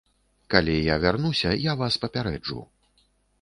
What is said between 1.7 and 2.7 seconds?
я вас папярэджу.